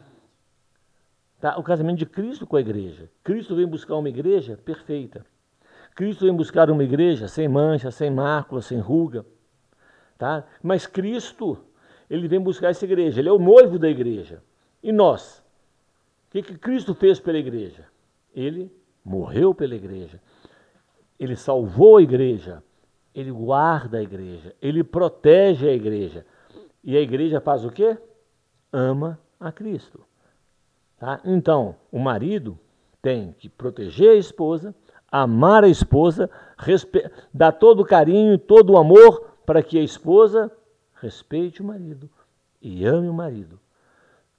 Tá? 1.42 1.58
O 1.58 1.62
casamento 1.64 1.98
de 1.98 2.06
Cristo 2.06 2.46
com 2.46 2.54
a 2.54 2.60
igreja. 2.60 3.10
Cristo 3.24 3.56
vem 3.56 3.66
buscar 3.66 3.96
uma 3.96 4.08
igreja 4.08 4.56
perfeita. 4.64 5.26
Cristo 5.92 6.24
vem 6.24 6.32
buscar 6.32 6.70
uma 6.70 6.84
igreja 6.84 7.26
sem 7.26 7.48
mancha, 7.48 7.90
sem 7.90 8.08
mácula, 8.12 8.62
sem 8.62 8.78
ruga. 8.78 9.26
Tá? 10.16 10.44
Mas 10.62 10.86
Cristo, 10.86 11.58
ele 12.08 12.28
vem 12.28 12.38
buscar 12.38 12.68
essa 12.68 12.84
igreja. 12.84 13.18
Ele 13.18 13.28
é 13.28 13.32
o 13.32 13.40
noivo 13.40 13.76
da 13.76 13.88
igreja. 13.88 14.40
E 14.80 14.92
nós? 14.92 15.40
O 16.28 16.30
que, 16.30 16.42
que 16.42 16.56
Cristo 16.56 16.94
fez 16.94 17.18
pela 17.18 17.38
igreja? 17.38 17.88
Ele 18.32 18.70
morreu 19.04 19.52
pela 19.52 19.74
igreja. 19.74 20.22
Ele 21.18 21.34
salvou 21.34 21.96
a 21.96 22.02
igreja. 22.02 22.62
Ele 23.12 23.32
guarda 23.32 23.98
a 23.98 24.02
igreja. 24.02 24.54
Ele 24.62 24.84
protege 24.84 25.68
a 25.68 25.72
igreja. 25.72 26.24
E 26.84 26.96
a 26.96 27.00
igreja 27.00 27.40
faz 27.40 27.64
o 27.64 27.70
quê? 27.72 27.98
Ama 28.72 29.18
a 29.40 29.50
Cristo. 29.50 30.06
Tá? 31.02 31.20
Então, 31.24 31.74
o 31.90 31.98
marido 31.98 32.56
tem 33.02 33.32
que 33.32 33.48
proteger 33.48 34.10
a 34.10 34.14
esposa, 34.14 34.72
amar 35.10 35.64
a 35.64 35.68
esposa, 35.68 36.30
dar 37.34 37.50
todo 37.50 37.80
o 37.80 37.84
carinho, 37.84 38.38
todo 38.38 38.74
o 38.74 38.76
amor 38.76 39.34
para 39.44 39.64
que 39.64 39.76
a 39.76 39.82
esposa 39.82 40.48
respeite 40.94 41.60
o 41.60 41.64
marido 41.64 42.08
e 42.60 42.86
ame 42.86 43.08
o 43.08 43.12
marido. 43.12 43.58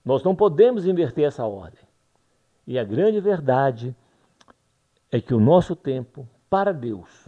Nós 0.06 0.24
não 0.24 0.34
podemos 0.34 0.88
inverter 0.88 1.26
essa 1.26 1.46
ordem. 1.46 1.84
E 2.66 2.80
a 2.80 2.84
grande 2.86 3.20
verdade 3.20 3.94
é 5.12 5.20
que 5.20 5.34
o 5.34 5.42
nosso 5.42 5.76
tempo 5.76 6.26
para 6.50 6.72
Deus 6.72 7.28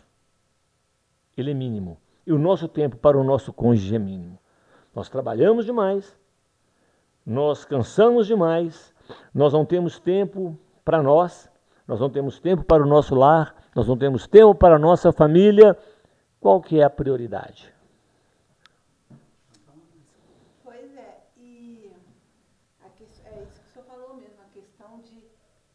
ele 1.36 1.52
é 1.52 1.54
mínimo 1.54 1.98
e 2.26 2.32
o 2.32 2.40
nosso 2.40 2.70
tempo 2.70 2.96
para 2.96 3.18
o 3.18 3.24
nosso 3.24 3.52
cônjuge 3.52 3.96
é 3.96 4.00
mínimo. 4.00 4.40
Nós 4.96 5.10
trabalhamos 5.10 5.66
demais, 5.66 6.18
nós 7.26 7.66
cansamos 7.66 8.28
demais, 8.28 8.95
nós 9.34 9.54
não 9.54 9.66
temos 9.66 10.00
tempo 10.00 10.58
para 10.84 11.02
nós 11.02 11.50
nós 11.88 12.00
não 12.00 12.10
temos 12.10 12.40
tempo 12.40 12.64
para 12.64 12.84
o 12.84 12.88
nosso 12.88 13.14
lar, 13.14 13.56
nós 13.76 13.88
não 13.88 13.98
temos 13.98 14.28
tempo 14.28 14.56
para 14.56 14.76
a 14.76 14.80
nossa 14.80 15.12
família. 15.12 15.78
Qual 16.40 16.60
que 16.62 16.80
é 16.80 16.84
a 16.84 16.90
prioridade? 16.90 17.74
Pois 20.64 20.96
é, 20.98 21.28
e 21.38 21.94
que, 22.96 23.04
é 23.26 23.44
isso 23.44 23.62
que 23.62 23.68
o 23.68 23.72
senhor 23.72 23.86
falou 23.86 24.16
mesmo, 24.16 24.42
a 24.42 24.50
questão 24.52 25.00
de, 25.02 25.30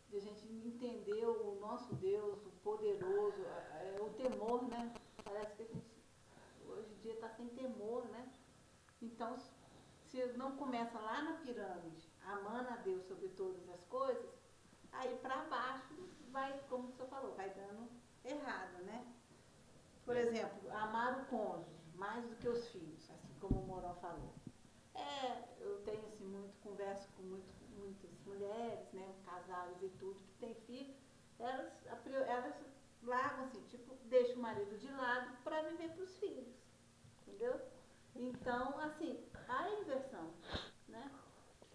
de 0.09 0.17
a 0.17 0.21
gente 0.21 0.47
entender 0.67 1.25
o 1.27 1.59
nosso 1.61 1.95
Deus, 1.95 2.45
o 2.45 2.51
poderoso, 2.65 3.43
é, 3.81 4.01
o 4.01 4.11
temor, 4.11 4.65
né? 4.69 4.93
Parece 5.25 5.55
que 5.55 5.63
a 5.63 5.67
gente 5.67 5.87
hoje 6.69 6.89
em 6.93 7.03
dia 7.03 7.13
está 7.15 7.29
sem 7.29 7.47
temor, 7.49 8.05
né? 8.11 8.27
Então, 9.01 9.37
se 10.07 10.27
não 10.37 10.57
começa 10.57 10.99
lá 10.99 11.23
na 11.23 11.33
pirâmide, 11.35 12.00
amando 12.33 12.69
a 12.71 12.77
Deus 12.77 13.05
sobre 13.07 13.29
todas 13.29 13.69
as 13.69 13.85
coisas, 13.85 14.31
aí 14.93 15.17
para 15.19 15.45
baixo 15.45 15.95
vai, 16.31 16.59
como 16.69 16.89
o 16.89 16.93
senhor 16.93 17.09
falou, 17.09 17.35
vai 17.35 17.51
dando 17.51 17.89
errado, 18.25 18.83
né? 18.85 19.07
Por 20.05 20.17
exemplo, 20.17 20.71
amar 20.73 21.21
o 21.21 21.25
cônjuge 21.27 21.81
mais 21.95 22.25
do 22.25 22.37
que 22.37 22.49
os 22.49 22.69
filhos, 22.69 23.11
assim 23.11 23.35
como 23.41 23.61
o 23.61 23.67
Morão 23.67 23.95
falou. 23.97 24.33
É, 24.95 25.45
eu 25.61 25.83
tenho 25.83 26.07
assim, 26.07 26.25
muito, 26.25 26.59
converso 26.63 27.09
com 27.17 27.23
muito, 27.23 27.47
muitas 27.79 28.11
mulheres, 28.27 28.93
né, 28.93 29.15
casais 29.25 29.83
e 29.83 29.89
tudo, 29.91 30.19
que 30.21 30.35
têm 30.35 30.55
filhos, 30.55 30.97
elas, 31.39 31.73
elas 32.27 32.55
largam 33.03 33.45
assim, 33.45 33.63
tipo, 33.69 33.95
deixam 34.05 34.37
o 34.37 34.43
marido 34.43 34.77
de 34.79 34.91
lado 34.93 35.37
para 35.43 35.63
viver 35.63 35.91
para 35.91 36.03
os 36.03 36.19
filhos. 36.19 36.49
Entendeu? 37.27 37.61
Então, 38.15 38.79
assim, 38.81 39.25
há 39.49 39.71
inversão? 39.81 40.31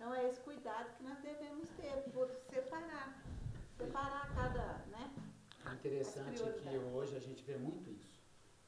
Então 0.05 0.13
é 0.13 0.27
esse 0.27 0.39
cuidado 0.41 0.95
que 0.97 1.03
nós 1.03 1.17
devemos 1.17 1.67
ter, 1.69 1.91
por 2.13 2.29
separar. 2.47 3.25
Separar 3.75 4.35
cada, 4.35 4.85
né? 4.91 5.11
É 5.65 5.73
interessante 5.73 6.43
que 6.43 6.77
hoje 6.77 7.15
a 7.15 7.19
gente 7.19 7.43
vê 7.43 7.57
muito 7.57 7.89
isso. 7.89 8.21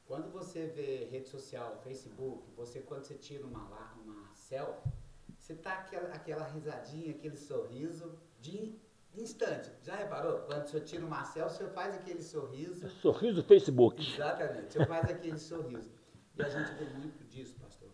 Quando 0.07 0.31
você 0.31 0.65
vê 0.65 1.05
rede 1.11 1.29
social, 1.29 1.79
Facebook, 1.83 2.43
você 2.55 2.79
quando 2.79 3.05
você 3.05 3.13
tira 3.13 3.45
uma, 3.45 3.65
uma 3.97 4.33
selfie, 4.33 4.91
você 5.37 5.53
tá 5.53 5.73
aquela, 5.73 6.11
aquela 6.11 6.47
risadinha, 6.47 7.11
aquele 7.11 7.37
sorriso 7.37 8.17
de 8.39 8.75
instante. 9.13 9.69
Já 9.83 9.95
reparou? 9.95 10.39
Quando 10.39 10.65
você 10.65 10.81
tira 10.81 11.05
uma 11.05 11.23
selfie, 11.23 11.57
você 11.57 11.67
faz 11.67 11.93
aquele 11.93 12.23
sorriso. 12.23 12.89
Sorriso 12.89 13.43
Facebook. 13.43 14.01
Exatamente, 14.15 14.73
você 14.73 14.85
faz 14.87 15.07
aquele 15.07 15.37
sorriso. 15.37 15.91
E 16.35 16.41
a 16.41 16.49
gente 16.49 16.73
vê 16.73 16.85
muito 16.97 17.23
disso, 17.25 17.55
pastor. 17.59 17.91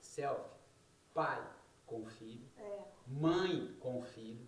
Selfie, 0.00 0.56
pai, 1.12 1.46
com 1.86 2.02
o 2.02 2.06
filho, 2.06 2.44
é. 2.58 2.80
mãe 3.06 3.74
com 3.80 4.00
o 4.00 4.02
filho, 4.02 4.46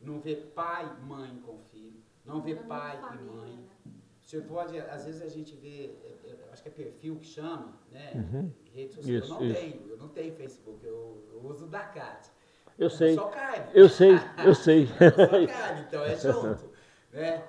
não 0.00 0.20
vê 0.20 0.34
pai, 0.36 0.84
mãe 1.00 1.40
com 1.46 1.58
filho, 1.58 2.02
não 2.24 2.42
vê 2.42 2.56
pai 2.56 2.98
e 2.98 3.22
mãe. 3.22 3.56
Né? 3.56 3.92
Você 4.20 4.40
pode, 4.40 4.78
às 4.78 5.04
vezes 5.04 5.22
a 5.22 5.28
gente 5.28 5.54
vê, 5.56 5.96
é, 6.04 6.30
é, 6.30 6.48
acho 6.52 6.62
que 6.62 6.68
é 6.68 6.72
perfil 6.72 7.16
que 7.16 7.26
chama, 7.26 7.78
né? 7.90 8.12
Uhum. 8.14 8.52
Rede 8.72 8.94
social. 8.94 9.16
Isso, 9.16 9.32
eu 9.32 9.38
não 9.38 9.46
isso. 9.46 9.60
tenho, 9.60 9.88
eu 9.88 9.96
não 9.96 10.08
tenho 10.08 10.34
Facebook, 10.34 10.86
eu, 10.86 11.28
eu 11.32 11.46
uso 11.46 11.66
da 11.66 11.84
Cat. 11.84 12.30
Eu 12.78 12.90
sei. 12.90 13.14
Só 13.14 13.28
carne. 13.28 13.66
Eu 13.74 13.88
sei, 13.88 14.12
eu 14.44 14.54
sei. 14.54 14.84
eu 14.84 15.46
só 15.46 15.52
carne, 15.52 15.80
então 15.86 16.04
é 16.04 16.16
junto. 16.16 16.70
né? 17.12 17.46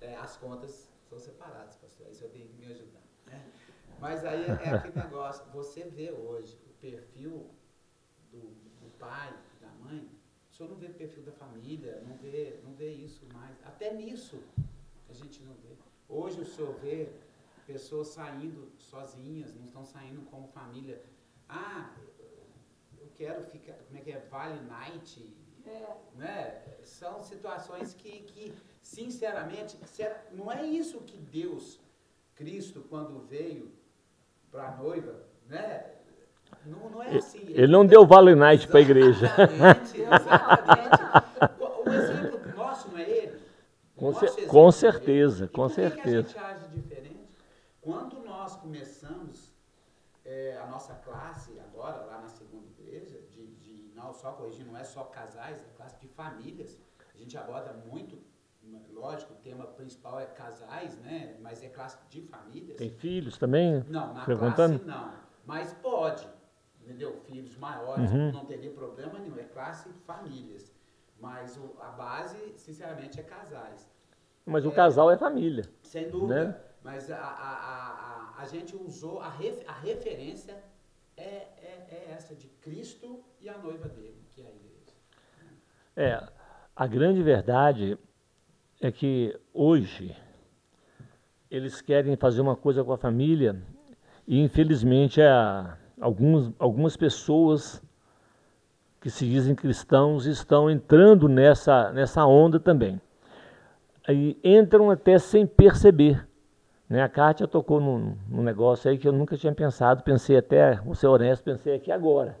É, 0.00 0.14
as 0.16 0.36
contas 0.36 0.92
são 1.08 1.18
separadas, 1.18 1.76
pastor. 1.76 2.08
Isso 2.10 2.24
eu 2.24 2.30
tenho 2.30 2.46
que 2.48 2.56
me 2.56 2.66
ajudar. 2.66 3.02
Né? 3.26 3.42
Mas 3.98 4.24
aí 4.24 4.44
é, 4.44 4.48
é 4.48 4.68
aquele 4.74 4.96
negócio, 4.96 5.44
você 5.52 5.84
vê 5.84 6.10
hoje 6.10 6.58
o 6.66 6.74
perfil 6.80 7.50
pai, 8.98 9.34
da 9.60 9.68
mãe, 9.84 10.08
o 10.50 10.54
senhor 10.54 10.70
não 10.70 10.76
vê 10.76 10.86
o 10.86 10.94
perfil 10.94 11.22
da 11.22 11.32
família, 11.32 12.02
não 12.06 12.16
vê, 12.16 12.60
não 12.64 12.72
vê 12.74 12.90
isso 12.92 13.26
mais. 13.32 13.56
Até 13.64 13.92
nisso 13.92 14.42
a 15.08 15.12
gente 15.12 15.42
não 15.42 15.54
vê. 15.54 15.76
Hoje 16.08 16.40
o 16.40 16.46
senhor 16.46 16.74
vê 16.80 17.08
pessoas 17.66 18.08
saindo 18.08 18.72
sozinhas, 18.78 19.54
não 19.54 19.64
estão 19.64 19.84
saindo 19.84 20.22
como 20.30 20.46
família. 20.48 21.02
Ah, 21.48 21.94
eu 22.98 23.08
quero 23.16 23.44
ficar, 23.44 23.74
como 23.74 23.98
é 23.98 24.00
que 24.00 24.12
é, 24.12 24.20
Vale 24.30 24.60
Night, 24.62 25.36
é. 25.66 25.96
né? 26.14 26.64
São 26.84 27.22
situações 27.22 27.92
que, 27.92 28.20
que 28.22 28.54
sinceramente, 28.80 29.76
não 30.32 30.50
é 30.50 30.64
isso 30.64 31.00
que 31.00 31.18
Deus, 31.18 31.80
Cristo, 32.34 32.84
quando 32.88 33.18
veio 33.26 33.72
para 34.50 34.68
a 34.68 34.76
noiva, 34.76 35.26
né? 35.46 35.95
Não, 36.66 36.90
não 36.90 37.02
é 37.02 37.16
assim. 37.16 37.38
Ele, 37.38 37.62
ele 37.62 37.72
não 37.72 37.86
deu 37.86 38.06
Vale 38.06 38.34
Night 38.34 38.68
para 38.68 38.78
a 38.78 38.82
igreja. 38.82 39.26
Exatamente, 39.26 40.00
exatamente. 40.00 40.96
o 41.86 41.90
exemplo 41.90 42.56
nosso 42.56 42.90
não 42.90 42.98
é 42.98 43.08
ele? 43.08 43.40
Com, 43.96 44.12
ce 44.12 44.46
com 44.46 44.70
certeza, 44.70 45.44
é 45.44 45.48
com 45.48 45.68
certeza. 45.68 46.34
Que 46.34 46.38
a 46.38 46.52
gente 46.52 46.64
age 46.64 46.68
diferente? 46.74 47.28
Quando 47.80 48.20
nós 48.24 48.56
começamos 48.56 49.52
é, 50.24 50.58
a 50.62 50.66
nossa 50.66 50.94
classe, 50.94 51.52
agora, 51.60 52.04
lá 52.04 52.20
na 52.20 52.28
segunda 52.28 52.66
igreja, 52.78 53.18
de, 53.30 53.46
de 53.46 53.92
não 53.94 54.12
só 54.12 54.32
corrigir, 54.32 54.66
não 54.66 54.76
é 54.76 54.84
só 54.84 55.04
casais, 55.04 55.60
é 55.60 55.76
classe 55.76 55.98
de 56.00 56.08
famílias. 56.08 56.78
A 57.14 57.18
gente 57.18 57.38
aborda 57.38 57.72
muito 57.90 58.18
lógico, 58.92 59.34
o 59.34 59.36
tema 59.36 59.64
principal 59.64 60.18
é 60.18 60.26
casais, 60.26 60.98
né? 60.98 61.36
Mas 61.40 61.62
é 61.62 61.68
classe 61.68 61.98
de 62.10 62.22
famílias. 62.22 62.76
Tem 62.76 62.90
filhos 62.90 63.38
também? 63.38 63.84
Não, 63.88 64.14
na 64.14 64.24
classe 64.24 64.84
não. 64.84 65.12
Mas 65.44 65.72
pode 65.74 66.26
entendeu? 66.86 67.20
Filhos 67.26 67.56
maiores, 67.56 68.10
uhum. 68.12 68.30
não 68.30 68.44
teria 68.44 68.70
problema 68.70 69.18
nenhum, 69.18 69.36
é 69.38 69.42
classe 69.42 69.88
famílias. 70.06 70.72
Mas 71.20 71.56
o, 71.56 71.74
a 71.80 71.88
base, 71.88 72.54
sinceramente, 72.56 73.18
é 73.18 73.22
casais. 73.22 73.90
Mas 74.44 74.64
é, 74.64 74.68
o 74.68 74.72
casal 74.72 75.10
é 75.10 75.18
família. 75.18 75.64
Sem 75.82 76.08
dúvida. 76.08 76.44
Né? 76.44 76.56
Mas 76.84 77.10
a, 77.10 77.16
a, 77.16 78.34
a, 78.38 78.42
a, 78.42 78.46
gente 78.46 78.76
usou, 78.76 79.20
a, 79.20 79.28
ref, 79.28 79.64
a 79.66 79.72
referência 79.72 80.56
é, 81.16 81.24
é, 81.24 81.86
é 81.90 82.12
essa 82.12 82.34
de 82.34 82.46
Cristo 82.60 83.24
e 83.40 83.48
a 83.48 83.58
noiva 83.58 83.88
dele, 83.88 84.22
que 84.30 84.42
é 84.42 84.44
a 84.44 84.50
igreja. 84.50 84.94
É, 85.96 86.28
a 86.76 86.86
grande 86.86 87.22
verdade 87.22 87.98
é 88.80 88.92
que 88.92 89.36
hoje 89.52 90.14
eles 91.50 91.80
querem 91.80 92.14
fazer 92.16 92.40
uma 92.40 92.54
coisa 92.54 92.84
com 92.84 92.92
a 92.92 92.98
família 92.98 93.60
e 94.28 94.38
infelizmente 94.40 95.20
a 95.22 95.78
algumas, 96.00 96.52
algumas 96.58 96.96
pessoas 96.96 97.82
que 99.00 99.10
se 99.10 99.24
dizem 99.24 99.54
cristãos 99.54 100.26
estão 100.26 100.70
entrando 100.70 101.28
nessa, 101.28 101.92
nessa 101.92 102.26
onda 102.26 102.58
também. 102.58 103.00
aí 104.06 104.38
entram 104.42 104.90
até 104.90 105.18
sem 105.18 105.46
perceber. 105.46 106.26
Né? 106.88 107.02
A 107.02 107.08
Kátia 107.08 107.46
tocou 107.46 107.80
num, 107.80 108.16
num, 108.28 108.42
negócio 108.42 108.90
aí 108.90 108.98
que 108.98 109.06
eu 109.06 109.12
nunca 109.12 109.36
tinha 109.36 109.52
pensado, 109.52 110.02
pensei 110.02 110.36
até, 110.36 110.76
vou 110.76 110.94
ser 110.94 111.08
honesto, 111.08 111.42
pensei 111.42 111.74
aqui 111.74 111.90
agora. 111.90 112.38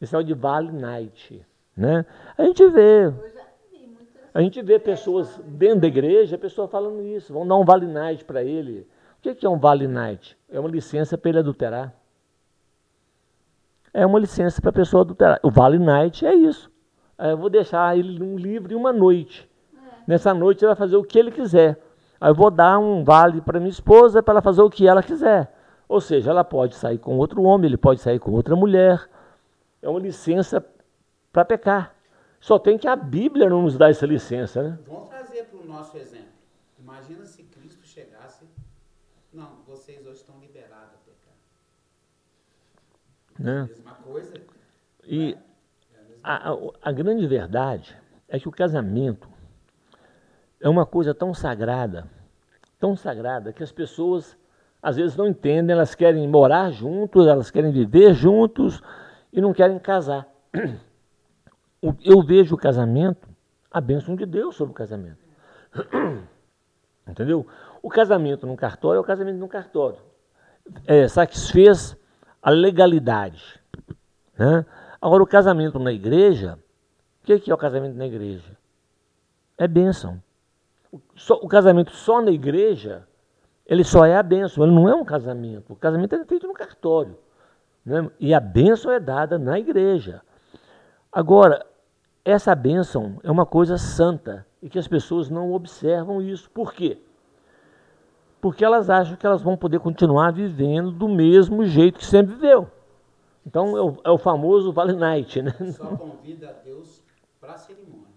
Esse 0.00 0.14
é 0.14 0.18
o 0.18 0.22
de 0.22 0.34
Vale 0.34 0.72
Night. 0.72 1.44
Né? 1.76 2.04
A 2.36 2.44
gente 2.44 2.66
vê. 2.68 3.12
A 4.32 4.40
gente 4.40 4.60
vê 4.62 4.80
pessoas 4.80 5.40
dentro 5.44 5.80
da 5.80 5.86
igreja, 5.86 6.34
a 6.34 6.38
pessoa 6.38 6.66
falando 6.66 7.02
isso, 7.02 7.32
vão 7.32 7.46
dar 7.46 7.56
um 7.56 7.64
Vale 7.64 7.86
Night 7.86 8.24
para 8.24 8.42
ele. 8.42 8.86
O 9.18 9.34
que 9.34 9.46
é 9.46 9.48
um 9.48 9.58
Vale 9.58 9.86
Night? 9.86 10.36
É 10.50 10.58
uma 10.58 10.68
licença 10.68 11.16
para 11.16 11.30
ele 11.30 11.38
adulterar. 11.38 11.94
É 13.94 14.04
uma 14.04 14.18
licença 14.18 14.60
para 14.60 14.70
a 14.70 14.72
pessoa 14.72 15.02
adulterar. 15.02 15.38
O 15.42 15.50
Vale 15.50 15.78
Night 15.78 16.26
é 16.26 16.34
isso. 16.34 16.70
Eu 17.16 17.38
vou 17.38 17.48
deixar 17.48 17.96
ele 17.96 18.20
um 18.22 18.36
livre 18.36 18.74
uma 18.74 18.92
noite. 18.92 19.48
Nessa 20.06 20.34
noite 20.34 20.64
ele 20.64 20.70
vai 20.70 20.76
fazer 20.76 20.96
o 20.96 21.04
que 21.04 21.18
ele 21.18 21.30
quiser. 21.30 21.80
Aí 22.20 22.30
eu 22.30 22.34
vou 22.34 22.50
dar 22.50 22.78
um 22.78 23.04
vale 23.04 23.40
para 23.40 23.60
minha 23.60 23.70
esposa 23.70 24.22
para 24.22 24.34
ela 24.34 24.42
fazer 24.42 24.62
o 24.62 24.70
que 24.70 24.86
ela 24.86 25.02
quiser. 25.02 25.54
Ou 25.88 26.00
seja, 26.00 26.30
ela 26.30 26.42
pode 26.42 26.74
sair 26.74 26.98
com 26.98 27.16
outro 27.16 27.42
homem, 27.42 27.68
ele 27.68 27.76
pode 27.76 28.00
sair 28.00 28.18
com 28.18 28.32
outra 28.32 28.56
mulher. 28.56 29.08
É 29.80 29.88
uma 29.88 30.00
licença 30.00 30.64
para 31.32 31.44
pecar. 31.44 31.94
Só 32.40 32.58
tem 32.58 32.76
que 32.76 32.88
a 32.88 32.96
Bíblia 32.96 33.48
não 33.48 33.62
nos 33.62 33.76
dá 33.76 33.88
essa 33.88 34.06
licença, 34.06 34.62
né? 34.62 34.78
Vamos 34.86 35.08
trazer 35.08 35.44
para 35.44 35.60
o 35.60 35.64
nosso 35.64 35.96
exemplo. 35.96 36.32
Imagina 36.78 37.24
se 37.24 37.42
Cristo 37.44 37.86
chegasse. 37.86 38.44
Não, 39.32 39.50
vocês 39.66 40.06
hoje 40.06 40.20
estão 40.20 40.38
liberados 40.40 40.94
a 40.94 40.98
pecar. 41.04 41.34
Né? 43.38 43.68
Coisa. 44.04 44.34
E 45.06 45.32
é 45.32 45.38
a, 46.22 46.52
a, 46.52 46.56
a 46.82 46.92
grande 46.92 47.26
verdade 47.26 47.96
é 48.28 48.38
que 48.38 48.48
o 48.48 48.52
casamento 48.52 49.28
é 50.60 50.68
uma 50.68 50.84
coisa 50.84 51.14
tão 51.14 51.32
sagrada, 51.32 52.06
tão 52.78 52.96
sagrada, 52.96 53.52
que 53.52 53.62
as 53.62 53.72
pessoas 53.72 54.36
às 54.82 54.96
vezes 54.96 55.16
não 55.16 55.26
entendem, 55.26 55.74
elas 55.74 55.94
querem 55.94 56.28
morar 56.28 56.70
juntos, 56.70 57.26
elas 57.26 57.50
querem 57.50 57.72
viver 57.72 58.12
juntos 58.12 58.82
e 59.32 59.40
não 59.40 59.54
querem 59.54 59.78
casar. 59.78 60.28
Eu 62.02 62.22
vejo 62.22 62.54
o 62.54 62.58
casamento, 62.58 63.26
a 63.70 63.80
bênção 63.80 64.14
de 64.14 64.26
Deus 64.26 64.54
sobre 64.56 64.72
o 64.72 64.74
casamento. 64.74 65.24
Entendeu? 67.08 67.46
O 67.82 67.88
casamento 67.88 68.46
no 68.46 68.56
cartório 68.56 68.98
é 68.98 69.00
o 69.00 69.04
casamento 69.04 69.38
no 69.38 69.48
cartório. 69.48 69.98
É, 70.86 71.08
satisfez 71.08 71.96
a 72.42 72.50
legalidade. 72.50 73.63
Né? 74.38 74.64
Agora, 75.00 75.22
o 75.22 75.26
casamento 75.26 75.78
na 75.78 75.92
igreja, 75.92 76.58
o 77.22 77.26
que 77.26 77.50
é 77.50 77.54
o 77.54 77.58
casamento 77.58 77.96
na 77.96 78.06
igreja? 78.06 78.56
É 79.56 79.68
bênção 79.68 80.20
só, 81.14 81.34
o 81.34 81.48
casamento 81.48 81.92
só 81.92 82.20
na 82.20 82.30
igreja, 82.30 83.06
ele 83.66 83.84
só 83.84 84.04
é 84.04 84.16
a 84.16 84.22
bênção, 84.22 84.64
ele 84.64 84.74
não 84.74 84.88
é 84.88 84.94
um 84.94 85.04
casamento. 85.04 85.72
O 85.72 85.76
casamento 85.76 86.14
é 86.14 86.24
feito 86.24 86.46
no 86.46 86.54
cartório. 86.54 87.16
Né? 87.84 88.08
E 88.20 88.34
a 88.34 88.40
bênção 88.40 88.90
é 88.92 89.00
dada 89.00 89.38
na 89.38 89.58
igreja. 89.58 90.22
Agora, 91.12 91.64
essa 92.24 92.54
bênção 92.54 93.18
é 93.22 93.30
uma 93.30 93.46
coisa 93.46 93.78
santa 93.78 94.46
e 94.62 94.68
que 94.68 94.78
as 94.78 94.88
pessoas 94.88 95.28
não 95.30 95.52
observam 95.52 96.20
isso. 96.20 96.50
Por 96.50 96.72
quê? 96.72 96.98
Porque 98.40 98.64
elas 98.64 98.90
acham 98.90 99.16
que 99.16 99.26
elas 99.26 99.42
vão 99.42 99.56
poder 99.56 99.80
continuar 99.80 100.32
vivendo 100.32 100.90
do 100.90 101.08
mesmo 101.08 101.64
jeito 101.64 101.98
que 101.98 102.06
sempre 102.06 102.34
viveu. 102.34 102.70
Então 103.46 103.76
é 103.76 103.82
o, 103.82 103.96
é 104.04 104.10
o 104.10 104.18
famoso 104.18 104.72
Vale 104.72 104.94
Night, 104.94 105.42
né? 105.42 105.52
Só 105.72 105.96
convida 105.96 106.56
Deus 106.64 107.02
para 107.40 107.54
a 107.54 107.58
cerimônia. 107.58 108.14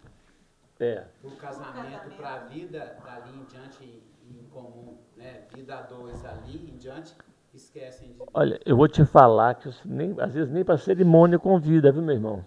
É. 0.80 1.04
O 1.24 1.32
casamento 1.32 2.10
para 2.16 2.34
a 2.36 2.38
vida 2.40 2.98
dali 3.04 3.36
em 3.36 3.44
diante 3.46 4.04
em 4.30 4.44
comum, 4.52 4.96
né? 5.16 5.42
Vida 5.54 5.76
a 5.76 5.82
dois 5.82 6.24
ali 6.24 6.72
em 6.72 6.78
diante, 6.78 7.16
esquecem 7.54 8.10
de. 8.10 8.22
Olha, 8.34 8.60
eu 8.66 8.78
vou 8.78 8.88
te 8.88 9.04
falar 9.04 9.56
que 9.56 9.70
nem, 9.84 10.16
às 10.20 10.34
vezes 10.34 10.52
nem 10.52 10.64
para 10.64 10.78
cerimônia 10.78 11.40
convida, 11.40 11.92
viu, 11.92 12.02
meu 12.02 12.16
irmão? 12.16 12.46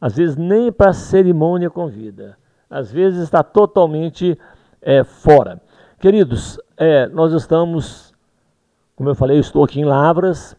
Às 0.00 0.16
vezes 0.16 0.36
nem 0.36 0.72
para 0.72 0.92
cerimônia 0.92 1.68
convida. 1.68 2.38
Às 2.68 2.90
vezes 2.90 3.20
está 3.24 3.42
totalmente 3.42 4.38
é, 4.80 5.04
fora. 5.04 5.60
Queridos, 5.98 6.58
é, 6.76 7.08
nós 7.08 7.32
estamos, 7.32 8.14
como 8.96 9.10
eu 9.10 9.14
falei, 9.14 9.36
eu 9.36 9.40
estou 9.40 9.64
aqui 9.64 9.80
em 9.80 9.84
Lavras, 9.84 10.56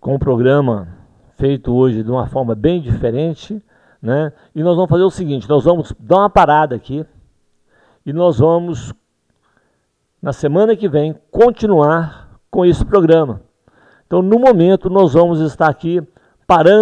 com 0.00 0.14
um 0.14 0.18
programa 0.18 0.88
feito 1.36 1.72
hoje 1.72 2.02
de 2.02 2.10
uma 2.10 2.26
forma 2.26 2.54
bem 2.54 2.80
diferente. 2.80 3.62
Né? 4.00 4.32
E 4.54 4.62
nós 4.62 4.76
vamos 4.76 4.90
fazer 4.90 5.02
o 5.02 5.10
seguinte: 5.10 5.48
nós 5.48 5.64
vamos 5.64 5.92
dar 5.98 6.18
uma 6.18 6.30
parada 6.30 6.74
aqui 6.76 7.04
e 8.04 8.12
nós 8.12 8.38
vamos, 8.38 8.94
na 10.22 10.32
semana 10.32 10.76
que 10.76 10.88
vem, 10.88 11.14
continuar 11.30 12.40
com 12.50 12.64
esse 12.64 12.84
programa. 12.84 13.42
Então, 14.06 14.22
no 14.22 14.38
momento, 14.38 14.88
nós 14.88 15.12
vamos 15.12 15.40
estar 15.40 15.68
aqui 15.68 16.02
parando. 16.46 16.76